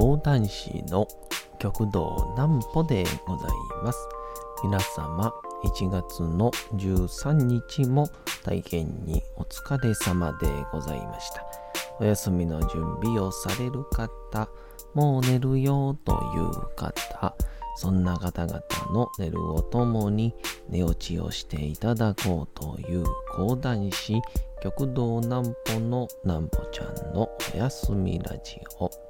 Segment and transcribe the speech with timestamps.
[0.00, 1.06] 講談師の
[1.58, 3.50] 極道南歩でござい
[3.84, 3.98] ます。
[4.64, 5.30] 皆様、
[5.62, 8.08] 1月の13日も
[8.42, 11.44] 大変にお疲れ様でございました。
[11.98, 14.48] お休みの準備をされる方、
[14.94, 17.36] もう寝るよという方、
[17.76, 18.62] そんな方々
[18.94, 20.34] の寝るをともに
[20.70, 23.04] 寝落ちをしていただこうという
[23.36, 24.18] 講談師
[24.62, 29.09] 極道南歩の南歩ちゃんのおやすみラジオ。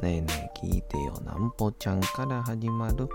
[0.00, 3.08] ねえねえ聞いてよなんぽちゃんから始まる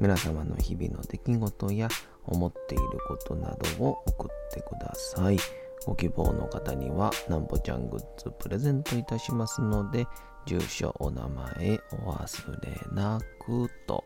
[0.00, 1.88] 皆様の日々の出来事や
[2.24, 5.38] 思っていることなどを送ってください。
[5.86, 10.06] ご希望の方にはなんぽちゃんグッズプレゼントいたしますので、
[10.46, 14.04] 住所、お名前お忘れなくと。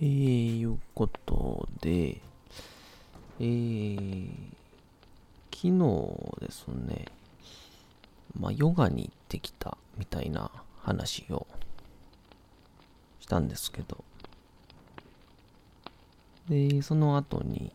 [0.00, 2.20] えー、いうことで、
[3.38, 4.28] えー、
[5.50, 7.06] 昨日ですね、
[8.38, 10.50] まあ、ヨガに行ってきたみたいな
[10.84, 11.46] 話を
[13.20, 14.04] したんですけど、
[16.48, 17.72] で、その後に、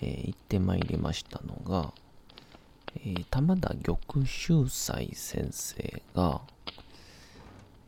[0.00, 1.92] えー、行ってまいりましたのが、
[2.96, 6.40] えー、玉田玉秀斎先生が、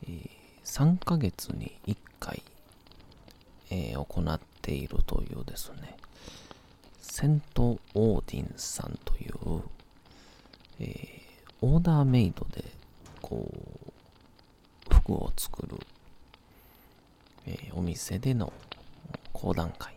[0.03, 0.29] えー、
[0.65, 2.43] 3ヶ月に1回、
[3.71, 5.97] えー、行っているというですね、
[7.01, 9.63] セント・オーディンさんという、
[10.81, 12.65] えー、オーダーメイドで、
[13.23, 13.84] こう、
[15.13, 15.77] を作る、
[17.47, 18.53] えー、お店での
[19.33, 19.95] 講談会、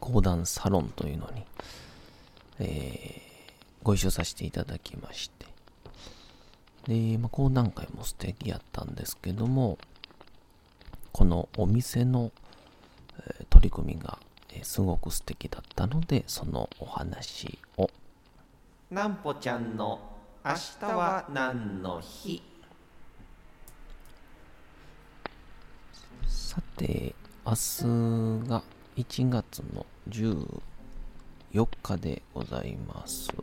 [0.00, 1.44] 講談サロンというのに、
[2.58, 5.46] えー、ご一緒させていただきまして、
[6.88, 9.78] で、まあ、講談会も素敵やったんですけども、
[11.12, 12.32] このお店の、
[13.40, 14.18] え、取り組みが
[14.54, 17.88] えすごく素敵だったので、そのお話を。
[18.90, 19.98] なんぽちゃんの
[20.44, 22.42] 明日は何の日？
[26.54, 28.62] さて、明日が
[28.96, 33.26] 1月の14日でございます。
[33.26, 33.34] さ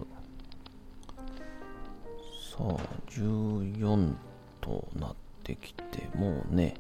[2.60, 2.78] あ、
[3.10, 4.14] 14
[4.62, 6.76] となってきて、もうね、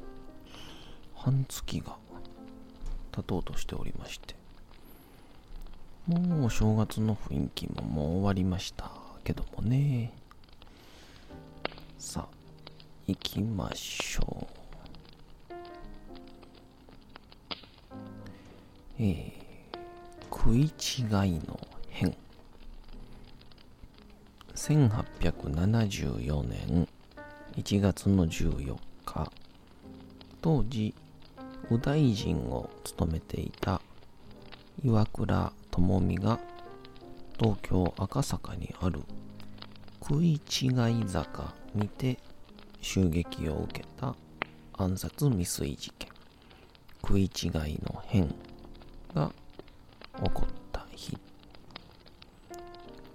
[1.16, 1.97] 半月が
[3.12, 4.36] 経とうとしておりまして、
[6.08, 8.90] もう正月の雰囲気ももう終わりました
[9.25, 10.14] けどもね。
[12.00, 12.36] さあ、
[13.06, 14.60] 行きましょう。
[19.03, 19.34] えー、
[20.29, 20.67] 食い違
[21.28, 22.16] いの変。
[24.53, 26.88] 1874年
[27.56, 29.31] 1月の14日、
[30.40, 30.94] 当時、
[31.72, 33.81] 右大臣を務めていた
[34.84, 36.40] 岩倉智美が
[37.40, 39.01] 東京赤坂にある
[40.00, 40.40] 食い違い
[41.07, 42.19] 坂にて
[42.81, 44.16] 襲撃を受けた
[44.73, 46.07] 暗殺未遂事件。
[47.01, 48.31] 食い違いの変。
[49.13, 49.31] が
[50.23, 51.17] 起こった日。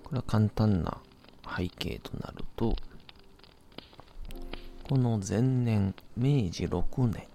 [0.04, 0.98] これは簡単な
[1.56, 2.76] 背景となると
[4.88, 7.26] この前年明治6年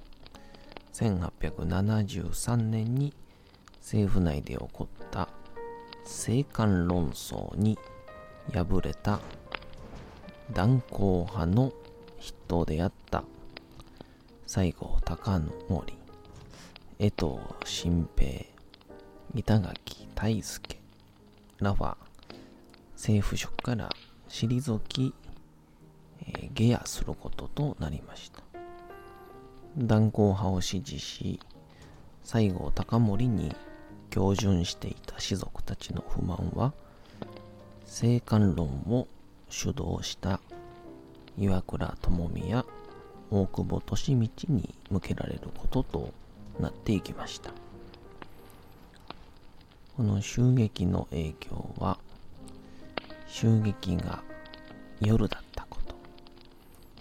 [0.93, 3.13] 1873年に
[3.81, 5.27] 政府内で起こった
[6.05, 7.77] 政官論争に
[8.53, 9.19] 敗れた
[10.53, 11.73] 断交派の
[12.19, 13.23] 筆頭であった
[14.47, 16.00] 西郷隆盛、
[17.01, 18.45] 江藤新平、
[19.33, 20.79] 板垣大輔
[21.59, 21.97] らは
[22.93, 23.89] 政府職から
[24.29, 25.11] 退き、
[26.19, 28.43] えー、下野することとなりました。
[29.75, 31.39] 断交派を支持し、
[32.21, 33.55] 西郷隆盛に
[34.11, 36.71] 標準していた士族たちの不満は、
[37.85, 39.07] 政官論を
[39.49, 40.39] 主導した
[41.35, 42.63] 岩倉智美や
[43.31, 43.81] 大久保
[44.19, 46.20] 利通に向けられることと
[46.61, 47.51] なっていきました。
[49.97, 51.97] この襲撃の影響は、
[53.27, 54.23] 襲撃が
[54.99, 55.95] 夜だったこと、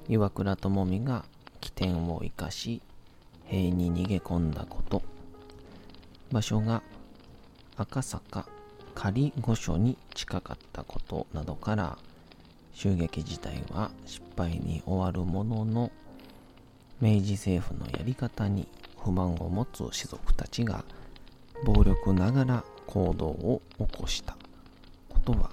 [0.08, 1.24] 岩倉智美が
[1.60, 2.82] 起点を生かし、
[3.44, 5.02] 塀に逃げ込んだこと、
[6.32, 6.82] 場所が
[7.76, 8.46] 赤坂
[8.94, 11.98] 仮御所に近かったことなどから
[12.74, 15.90] 襲撃自体は失敗に終わるものの
[17.00, 18.68] 明治政府のやり方に
[19.02, 20.84] 不満を持つ士族たちが
[21.64, 24.36] 暴力ながら行動を起こした。
[25.08, 25.50] ことは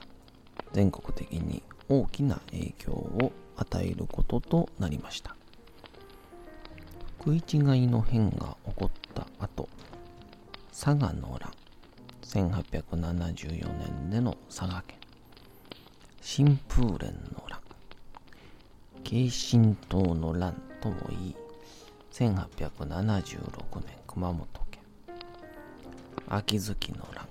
[0.74, 5.36] 全国的に大きな影響を与えることとなりました。
[7.20, 9.68] 食い違いの変が起こった後
[10.72, 11.52] 佐賀の乱
[12.24, 14.98] 1874年での佐賀県。
[16.22, 17.60] 新風蓮の乱
[19.04, 21.36] 慶神島の乱とも言い
[22.18, 24.82] 1876年熊本県。
[26.28, 27.28] 秋月の乱。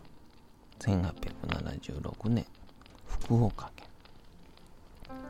[0.78, 2.46] 1876年
[3.04, 3.88] 福岡県。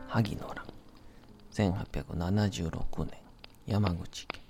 [0.07, 0.63] 萩の乱。
[1.53, 3.13] 1876年
[3.65, 4.43] 山口県。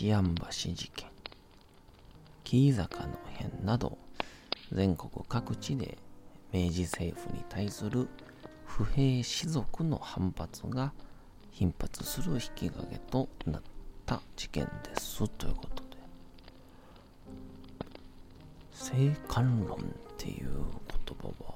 [0.00, 1.08] 思案橋事件。
[2.44, 3.98] 紀伊坂の変など
[4.70, 5.98] 全国各地で
[6.52, 8.06] 明治政府に対する
[8.64, 10.92] 不平士族の反発が
[11.50, 13.62] 頻発する引き金となっ
[14.06, 15.28] た事件です。
[15.28, 15.90] ということで。
[18.72, 19.82] 生還論っ
[20.16, 20.48] ていう
[21.06, 21.54] 言葉は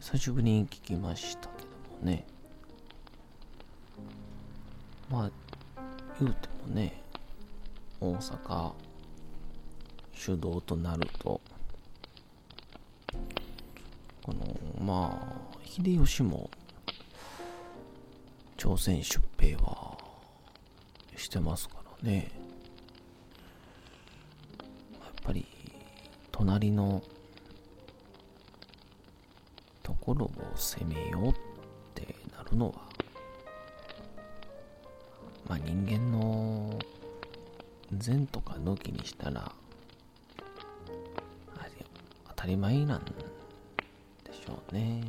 [0.00, 2.26] 久しぶりに聞きましたけどもね。
[5.08, 5.30] まあ
[6.20, 7.00] 言うてもね
[8.00, 8.72] 大阪
[10.12, 11.40] 主導となると
[14.22, 16.50] このまあ秀吉も
[18.56, 19.96] 朝鮮出兵は
[21.16, 22.30] してますからね
[24.58, 25.46] やっぱり
[26.32, 27.02] 隣の
[29.82, 31.34] ところを攻めようっ
[31.94, 32.74] てなるのは
[35.48, 36.78] まあ人間の
[37.92, 39.52] 善とか抜きにしたら
[42.28, 43.12] 当たり前なんで
[44.32, 45.02] しょうね。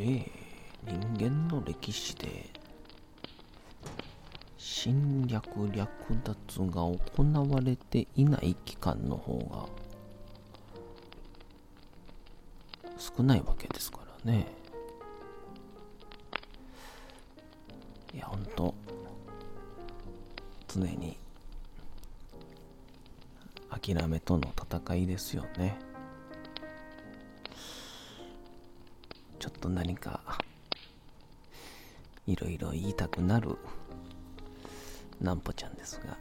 [0.00, 0.30] ね
[0.86, 2.48] 人間の歴史で
[4.56, 5.88] 侵略略
[6.24, 9.66] 奪が行われていない期間の方が
[12.98, 14.46] 少ないわけですからね。
[18.14, 18.74] いやほんと
[20.68, 21.16] 常に
[23.70, 25.89] 諦めとの戦いですよね。
[29.60, 30.20] と何か
[32.26, 33.56] いろいろ言いたくなる
[35.20, 36.16] なんぽちゃんですが。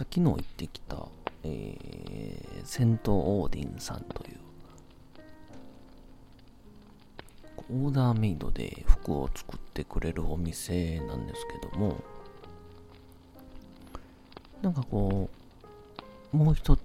[0.00, 0.96] さっきの言ってきた、
[1.44, 4.38] えー、セントオーディンさんという
[7.70, 12.02] オーダーメイドで服を作ってくれるお店なんですけども
[14.62, 15.28] なんかこ
[16.32, 16.82] うもう一つ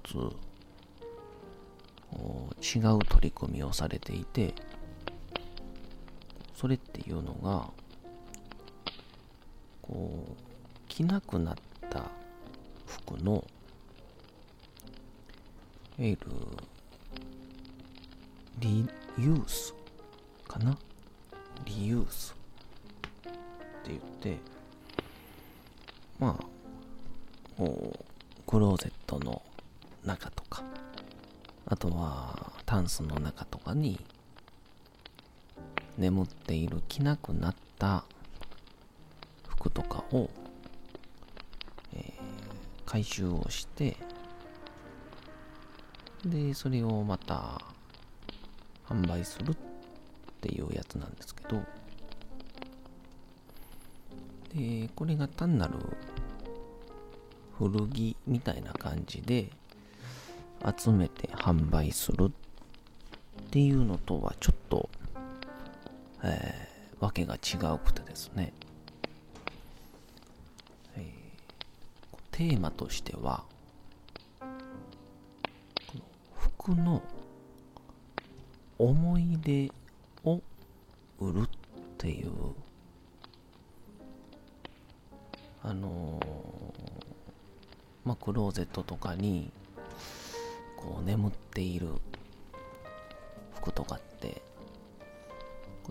[2.65, 4.55] 違う取り組みをされていて
[6.55, 7.69] それっていうのが
[9.83, 10.33] こう
[10.87, 11.55] 着なくなっ
[11.89, 12.05] た
[12.87, 13.45] 服の
[15.99, 16.19] いわゆる
[18.59, 18.89] リ
[19.19, 19.75] ユース
[20.47, 20.77] かな？
[21.65, 22.35] リユース
[23.29, 23.31] っ
[23.83, 24.37] て言って
[26.19, 26.43] まあ
[27.57, 29.41] クローゼットの
[30.03, 30.63] 中とか
[31.67, 33.99] あとはタンスの中とかに
[35.97, 38.03] 眠っている着なくなった
[39.47, 40.29] 服とかを、
[41.93, 42.11] えー、
[42.85, 43.95] 回収をして
[46.25, 47.61] でそれをまた
[48.87, 49.55] 販売するっ
[50.41, 51.61] ていうやつなんですけど
[54.53, 55.73] でこれが単なる
[57.57, 59.49] 古着みたいな感じで
[60.77, 62.31] 集めて販売するっ
[63.55, 64.89] っていうのとはちょっと、
[66.23, 68.51] えー、わけが違うくてですね、
[70.97, 73.45] えー、テーマとしては
[76.35, 77.01] 服の
[78.77, 79.71] 思い出
[80.25, 80.41] を
[81.21, 81.49] 売るっ
[81.97, 82.31] ていう
[85.63, 86.25] あのー、
[88.03, 89.49] まあクローゼットとかに
[90.75, 91.87] こう眠っている
[93.65, 94.41] 服とかって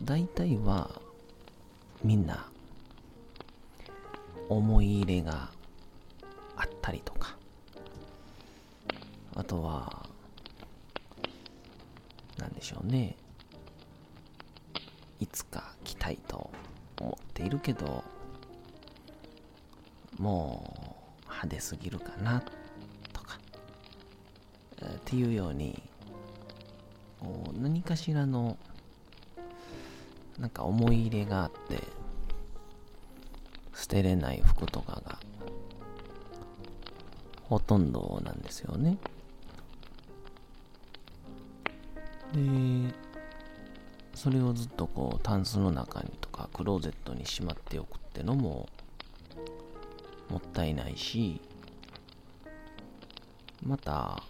[0.03, 0.91] 大体は
[2.05, 2.49] みんな
[4.49, 5.51] 思い入れが
[6.57, 7.37] あったりとか
[9.35, 10.09] あとは
[12.39, 13.17] 何でしょうね。
[15.21, 16.51] いつか着たいと
[17.01, 18.05] 思っているけど
[20.19, 20.63] も
[21.23, 22.43] う派手すぎるかな
[23.13, 23.39] とか
[24.85, 25.83] っていうように
[27.61, 28.57] 何かしらの
[30.39, 31.83] なんか思い入れがあって
[33.75, 35.19] 捨てれない服とかが
[37.45, 38.97] ほとんどなんですよね。
[42.33, 42.95] で、
[44.15, 48.69] それをずっとこうタンスの中にとかクローゼットにしまっておくってのも
[50.31, 51.41] もったいないし、
[53.63, 54.23] また、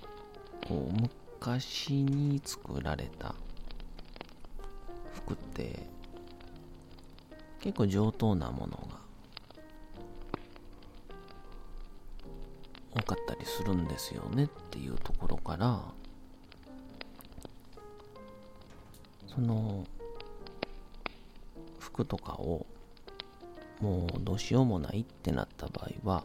[0.68, 3.34] こう昔に作られた
[5.12, 5.78] 服って
[7.60, 8.98] 結構上等なものが
[12.98, 15.82] 多かったりするんですよねっていうところから
[19.26, 19.84] その
[21.78, 22.64] 服とかを
[23.82, 26.24] もうどうしようもないってなった場合は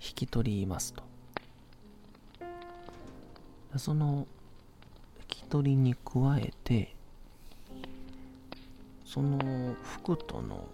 [0.00, 1.03] 引き取りますと。
[3.78, 4.26] その
[5.20, 6.94] 引き取りに加えて
[9.04, 9.38] その
[9.82, 10.66] 服との、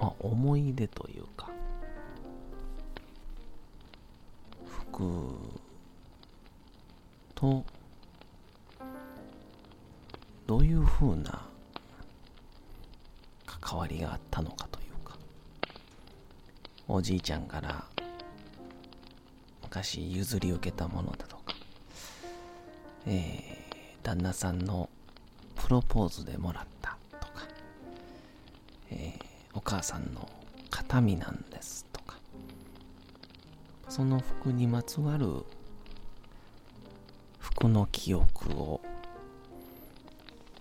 [0.00, 1.50] まあ、思い出というか
[4.90, 5.34] 服
[7.34, 7.64] と
[10.46, 11.46] どういうふうな
[13.46, 15.16] 関わりがあったのかというか
[16.86, 17.84] おじいちゃんから
[19.68, 21.54] 昔譲り受けたものだとか、
[23.06, 24.88] えー、旦那さんの
[25.56, 27.46] プロポーズでもらったとか、
[28.90, 30.26] えー、お母さんの
[30.70, 32.16] 形見なんですとか。
[33.90, 35.44] その服にまつわる
[37.38, 38.80] 服の記憶を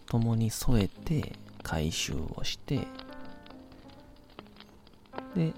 [0.06, 1.32] 共に添えて
[1.64, 2.86] 回収をして。
[5.34, 5.54] で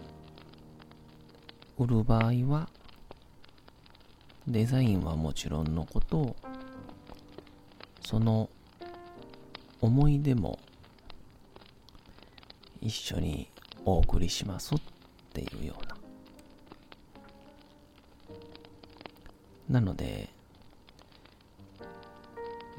[1.79, 2.69] 売る場合は
[4.49, 6.35] デザインはもちろんのこと
[8.01, 8.49] その
[9.79, 10.57] 思い出も
[12.81, 13.47] 一緒に
[13.85, 14.79] お送りしますっ
[15.33, 15.95] ていうような。
[19.69, 20.29] なので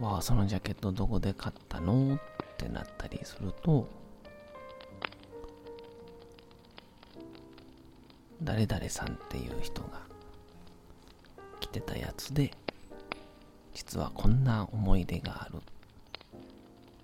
[0.00, 2.18] わあそのジャケットどこで買ったのっ
[2.56, 3.86] てなったりすると
[8.42, 10.09] 誰々さんっていう人が
[11.70, 12.52] てたやつで
[13.74, 15.60] 実はこんな思い出がある。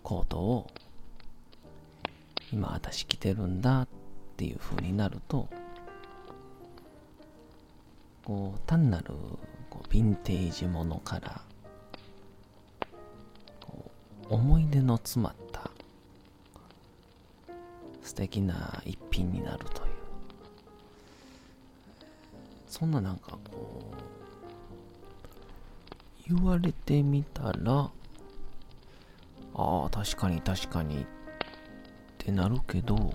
[0.02, 0.70] コートを
[2.52, 3.88] 今私着てるんだっ
[4.37, 5.49] ていう風になると
[8.25, 9.06] こう単なる
[9.68, 11.40] こうヴィンテージものから
[14.28, 15.70] 思い出の詰まった
[18.04, 19.96] 素敵な一品になるという。
[22.68, 23.75] そんななんかこう
[26.28, 27.90] 言われてみたら
[29.54, 31.06] ああ確かに確かにっ
[32.18, 33.14] てなるけど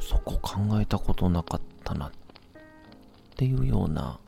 [0.00, 2.10] そこ考えたことなかったなっ
[3.36, 4.18] ていうような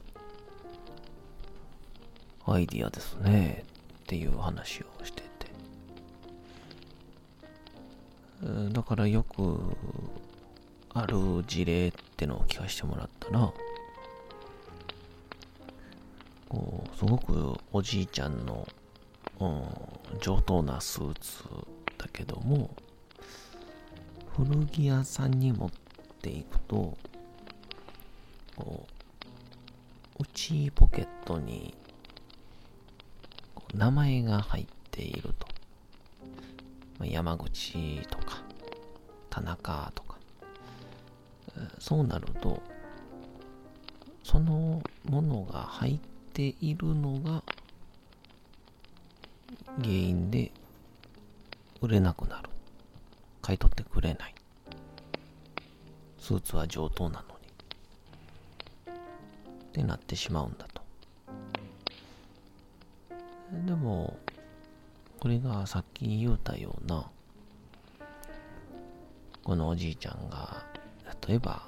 [2.47, 3.65] アイディアですね
[4.01, 5.27] っていう話をしてて。
[8.71, 9.59] だからよく
[10.93, 13.53] ある事例ってのを聞かせてもらったら
[16.97, 18.67] すごくおじいちゃんの、
[19.41, 21.43] うん、上等なスーツ
[21.99, 22.75] だけども
[24.37, 25.71] 古着屋さんに持っ
[26.23, 26.97] ていくと
[28.57, 28.87] こ
[30.19, 31.75] う内ポケットに
[33.75, 35.47] 名前が入っていると。
[37.05, 38.43] 山口とか、
[39.29, 40.17] 田中とか。
[41.79, 42.63] そうなると、
[44.23, 47.43] そのものが入ってているのが
[49.79, 50.53] 原因で
[51.81, 52.51] 売れなくなる。
[53.41, 54.35] 買い取ってくれない。
[56.19, 58.95] スーツは上等なのに。
[59.63, 60.83] ってなってしまうんだと。
[63.65, 64.19] でも、
[65.19, 67.09] これがさっき言うたような、
[69.43, 70.67] このおじいちゃんが、
[71.27, 71.67] 例えば、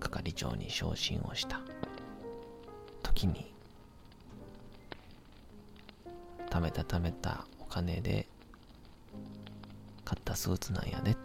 [0.00, 1.60] 係長に昇進をした
[3.14, 3.54] 時に、
[6.50, 8.26] 貯めた貯めたお金で
[10.04, 11.16] 買ったスーツなんやでっ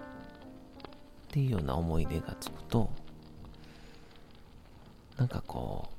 [1.29, 2.89] ていうような思い出がつくと、
[5.17, 5.89] なんかこ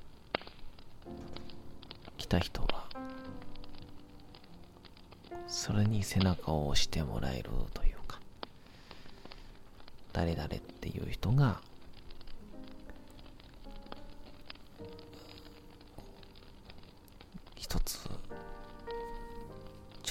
[1.07, 1.11] う、
[2.17, 2.87] 来た人は
[5.49, 8.21] それに背中を押してもらえるというか
[10.13, 11.61] 誰々っていう人が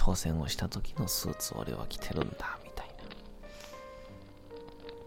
[0.09, 2.87] 挑戦をした時のスーツを俺は着てるんだみたい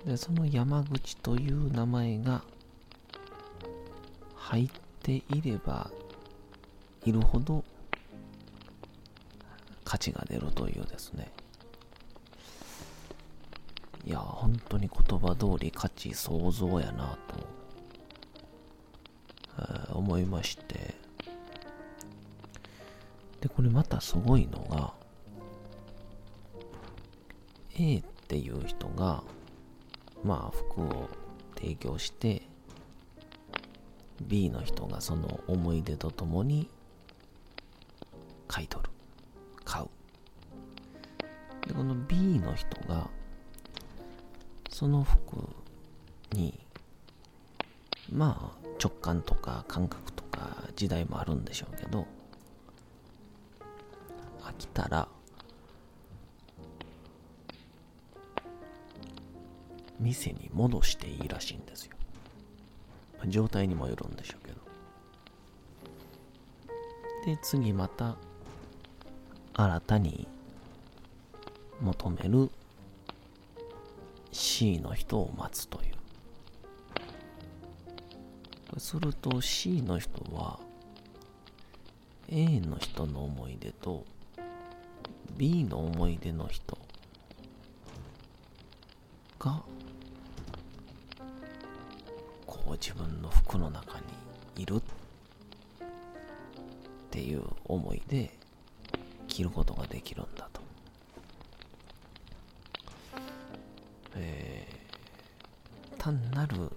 [0.07, 0.13] な。
[0.13, 2.43] でその山口という名前が
[4.37, 4.71] 入っ
[5.03, 5.91] ていれば
[7.05, 7.65] いるほど
[9.85, 11.33] 価値が出るというですね。
[14.05, 17.37] いや本当に言葉通り価値創造やなと、
[19.59, 20.95] えー、思いまして。
[23.43, 24.95] でこれまたすごいのが
[27.77, 29.25] A っていう人が
[30.25, 31.09] まあ服を
[31.57, 32.43] 提供して
[34.23, 36.71] B の人がその思い出とともに
[38.47, 38.91] 買い取る。
[39.65, 39.89] 買う。
[41.67, 43.11] でこの B の人が
[44.71, 45.49] その服
[46.33, 46.61] に
[48.13, 52.07] まあ直感とか感覚とか時代もあるんでしょうけど
[54.63, 55.09] きたら
[59.99, 61.97] 店に戻していいらしいんですよ。
[63.27, 64.61] 状態にもよるんでしょうけど。
[67.25, 68.17] で次また
[69.55, 70.27] 新たに
[71.81, 72.51] 求める
[74.33, 75.87] C の人を待つとい
[78.77, 78.81] う。
[78.81, 80.59] すると C の人は
[82.29, 84.05] A の人の思い出と
[85.43, 86.79] B の思い出の人
[89.41, 89.61] が
[92.47, 94.05] こう自分の服の中に
[94.63, 94.81] いるっ
[97.11, 98.31] ていう思いで
[99.27, 100.61] 着ることができるんだと。
[104.15, 106.71] えー、単なる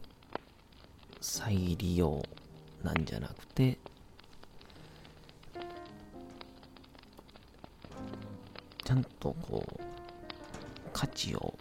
[1.21, 2.23] 再利用
[2.81, 3.77] なんじゃなくて
[8.85, 9.81] ちゃんとこう
[10.93, 11.57] 価値を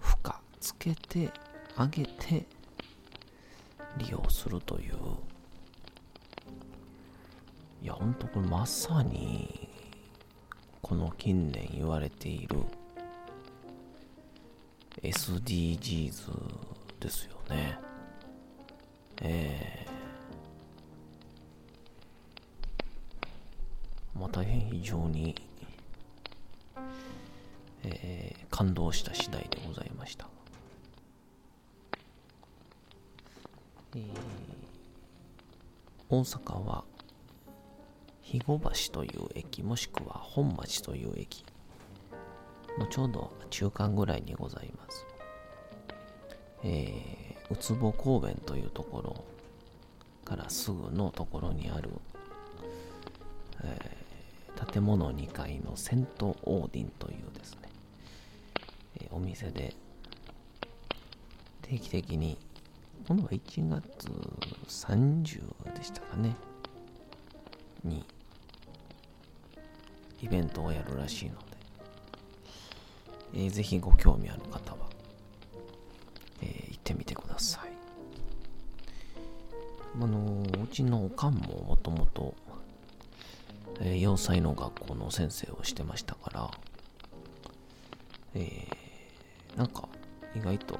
[0.00, 1.30] 付加つけて
[1.76, 2.46] あげて
[3.98, 4.94] 利用するという。
[7.82, 9.68] いやほんとこれまさに
[10.80, 12.58] この近年言われている
[15.02, 16.30] SDGs
[17.00, 17.76] ですよね。
[19.20, 19.81] えー、
[24.32, 25.34] 大変非常に、
[27.84, 30.26] えー、感動した次第でございました
[33.94, 34.04] えー、
[36.08, 36.84] 大阪は
[38.22, 41.44] 肥後橋という駅もしくは本町という駅
[42.78, 45.06] のちょうど中間ぐらいにございます。
[46.64, 49.24] えー、うつぼ公園というところ
[50.24, 51.90] からすぐのところにある、
[53.64, 53.91] え、
[54.72, 57.58] 建物2階のセントオーディンというですね、
[59.02, 59.74] え、お店で
[61.60, 62.38] 定期的に
[63.06, 64.08] 今度は1月
[64.68, 66.34] 30でしたかね
[67.84, 68.04] に
[70.22, 71.44] イベントをやるらしいので、
[73.34, 74.78] えー、ぜひご興味ある方は、
[76.40, 77.72] えー、行ってみてください。
[79.94, 82.34] あのー、うちのおかんももともと、
[83.80, 86.50] えー、洋裁の学校の先生をしてましたから、
[88.34, 89.88] えー、なんか
[90.34, 90.78] 意外と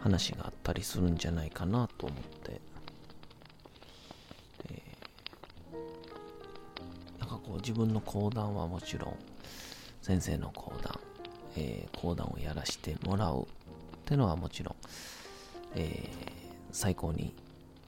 [0.00, 2.60] 話があったりするんじゃないかなと思って、
[4.70, 9.16] えー、なんかこう自分の講談はもちろん
[10.00, 10.98] 先生の講談、
[11.56, 13.46] えー、講談をやらせてもらうっ
[14.04, 14.74] てのはもちろん、
[15.76, 16.08] えー、
[16.72, 17.32] 最高に、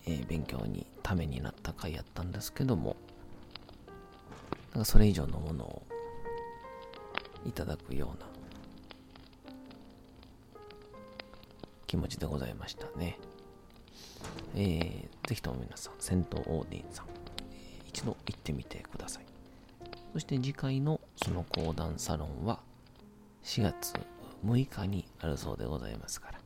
[0.07, 2.97] え、勉強にためになった回やったんですけども
[4.75, 5.83] なんかそれ以上のものを
[7.47, 8.27] いただくような
[11.87, 13.19] 気持ちでございましたね。
[14.57, 17.07] えー、ぜひとも皆さん、戦闘オーディンさん、
[17.53, 19.25] えー、一度行ってみてください。
[20.13, 22.59] そして次回のその講談サロンは
[23.45, 23.95] 4月
[24.45, 26.39] 6日にあるそうでございますから、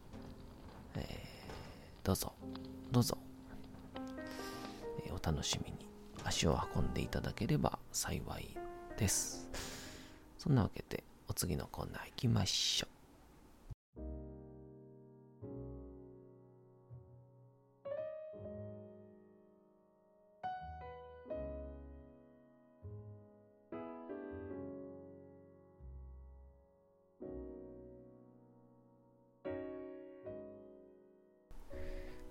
[0.97, 2.33] えー、どうぞ、
[2.91, 3.17] どうぞ、
[5.07, 5.88] えー、お楽しみに
[6.29, 8.57] 足を運んでいただければ幸い
[8.99, 9.49] です。
[10.39, 12.98] そんなわけで、お次のコーナー行きましょう。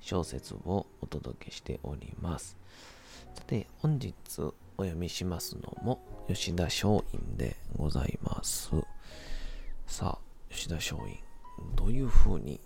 [0.00, 2.56] 小説をお届けしております。
[3.34, 4.14] さて、本日
[4.76, 7.02] お読みしますのも吉田松陰
[7.36, 8.70] でございます。
[9.86, 11.22] さあ、吉田松陰、
[11.74, 12.60] どういう風に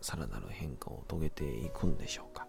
[0.00, 2.46] さらなる変化を遂げていくんでしょうか。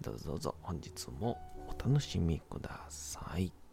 [0.00, 3.63] どうぞどうぞ本日もお楽しみください。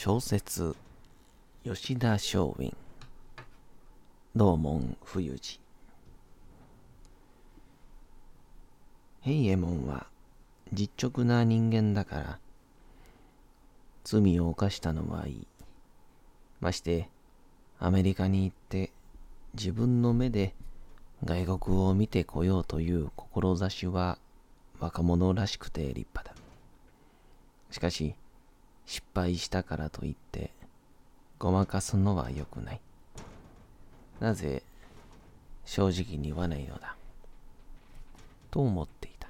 [0.00, 0.76] 小説
[1.64, 2.72] 吉田松陰。
[4.36, 5.58] 道門冬治
[9.22, 10.06] 平右衛門は
[10.72, 12.38] 実直な人間だから
[14.04, 15.46] 罪を犯したのはいい。
[16.60, 17.08] まして
[17.80, 18.92] アメリカに行って
[19.54, 20.54] 自分の目で
[21.24, 24.18] 外国を見てこようという志は
[24.78, 26.34] 若者らしくて立派だ。
[27.72, 28.14] しかし
[28.88, 30.50] 失敗したからといって
[31.38, 32.80] ごまかすのは良くない。
[34.18, 34.62] なぜ
[35.66, 36.96] 正直に言わないのだ。
[38.50, 39.28] と思っていた。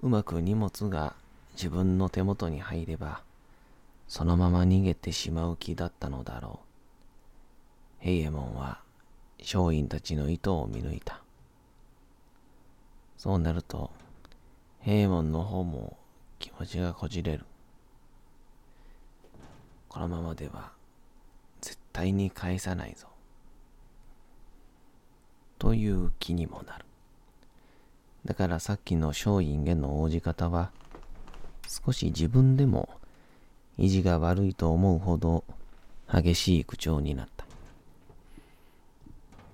[0.00, 1.16] うまく荷物が
[1.54, 3.20] 自分の手元に入れば、
[4.06, 6.60] そのまま逃げてしまう気だったのだろ
[8.00, 8.04] う。
[8.04, 8.78] 平右衛門は
[9.40, 11.20] 松陰たちの意図を見抜いた。
[13.18, 13.90] そうなると、
[14.82, 15.96] 平右衛門の方も
[16.40, 17.44] 気持ちがこじれる。
[19.88, 20.72] このままでは
[21.60, 23.06] 絶対に返さないぞ。
[25.58, 26.86] という気にもなる。
[28.24, 30.70] だからさっきの松陰への応じ方は
[31.68, 32.88] 少し自分でも
[33.76, 35.44] 意地が悪いと思うほど
[36.10, 37.44] 激しい口調になった。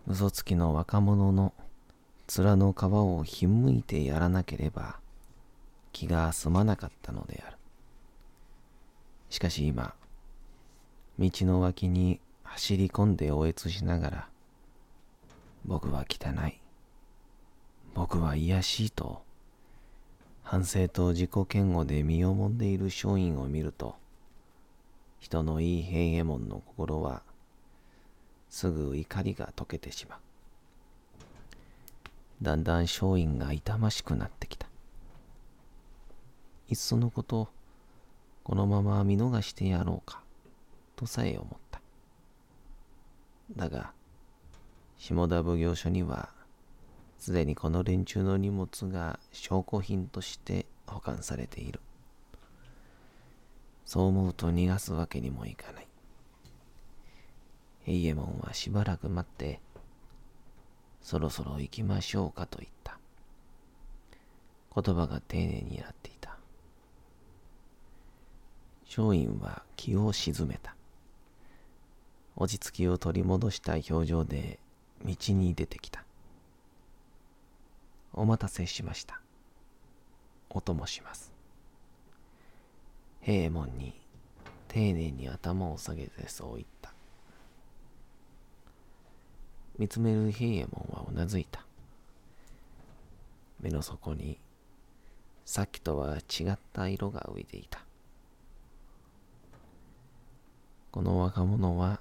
[0.07, 1.53] 嘘つきの若者の
[2.29, 5.01] 面の皮をひんむいてやらなければ
[5.97, 7.57] 気が済まなかったのである。
[9.31, 9.95] しかし今、
[11.19, 14.29] 道の脇に走り込んでおえつしながら、
[15.65, 16.61] 僕は汚い。
[17.95, 19.23] 僕は卑しいと、
[20.43, 23.97] 反省と自己嫌悪で身をもんでいる松陰を見ると、
[25.19, 27.23] 人のいい平右衛門の心は、
[28.51, 30.19] すぐ怒りが溶けてしまう。
[32.43, 34.66] だんだん松陰が痛ましくなってきた。
[36.69, 37.49] いっそのこと、
[38.43, 40.23] このまま見逃してやろうか、
[40.97, 41.81] とさえ思った。
[43.57, 43.93] だが、
[44.99, 46.31] 下田奉行所には、
[47.19, 51.81] すでにこの連中の荷物が証拠品として保管されている。
[53.85, 55.89] そう思うと逃がすわけにもいかない。
[57.85, 59.61] 平右衛門はしばらく待って、
[61.01, 62.99] そろそろ行きましょうかと言った。
[64.75, 66.16] 言葉が丁寧になっていた。
[68.97, 70.75] 松陰は気を沈めた。
[72.35, 74.59] 落ち着きを取り戻した表情で
[75.05, 76.03] 道に出てきた。
[78.15, 79.21] お待たせしました。
[80.49, 81.31] お供します。
[83.21, 84.01] 平右衛門に
[84.69, 86.95] 丁寧に頭を下げてそう言った。
[89.79, 91.67] 見つめる平右衛門はうなずいた。
[93.61, 94.39] 目の底に
[95.45, 97.86] さっきとは違った色が浮いていた。
[100.97, 102.01] この若者は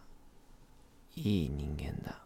[1.18, 2.18] いい人間だ。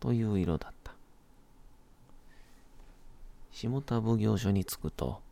[0.00, 0.92] という色だった。
[3.50, 5.22] 下田奉行所に着くと、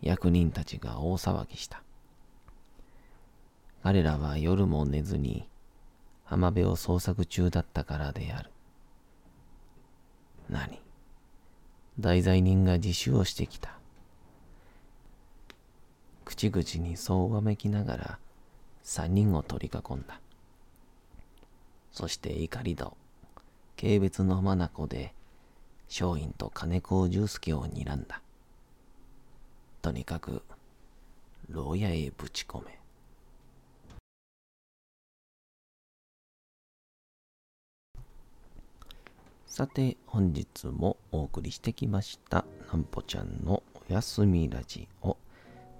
[0.00, 1.82] 役人たちが大騒ぎした。
[3.82, 5.48] 彼らは夜も寝ずに
[6.22, 8.50] 浜辺を捜索中だったからである。
[10.48, 10.80] 何？
[11.98, 13.79] 大罪人が自首をしてきた。
[16.30, 18.18] 口々にそうわめきながら
[18.84, 20.20] 三人を取り囲んだ。
[21.90, 22.96] そして怒り戸、
[23.76, 25.12] 軽蔑の眼で、
[25.88, 28.22] 松陰と金子重介を睨んだ。
[29.82, 30.44] とにかく、
[31.48, 32.78] 牢屋へぶち込め。
[39.48, 45.16] さて、本日もお送りしてきました、なんぽちゃんのおやすみラジオ。